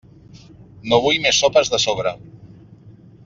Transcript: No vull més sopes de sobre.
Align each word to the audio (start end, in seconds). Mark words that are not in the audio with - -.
No 0.93 0.99
vull 1.03 1.19
més 1.27 1.41
sopes 1.45 1.71
de 1.75 1.81
sobre. 1.87 2.15